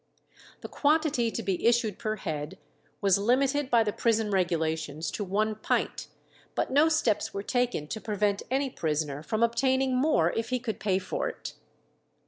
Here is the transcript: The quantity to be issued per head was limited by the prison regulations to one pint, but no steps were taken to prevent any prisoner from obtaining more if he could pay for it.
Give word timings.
The 0.61 0.67
quantity 0.67 1.29
to 1.29 1.43
be 1.43 1.63
issued 1.67 1.99
per 1.99 2.15
head 2.15 2.57
was 3.01 3.19
limited 3.19 3.69
by 3.69 3.83
the 3.83 3.93
prison 3.93 4.31
regulations 4.31 5.11
to 5.11 5.23
one 5.23 5.53
pint, 5.53 6.07
but 6.55 6.71
no 6.71 6.89
steps 6.89 7.35
were 7.35 7.43
taken 7.43 7.85
to 7.89 8.01
prevent 8.01 8.41
any 8.49 8.71
prisoner 8.71 9.21
from 9.21 9.43
obtaining 9.43 9.95
more 9.95 10.31
if 10.31 10.49
he 10.49 10.57
could 10.59 10.79
pay 10.79 10.97
for 10.97 11.29
it. 11.29 11.53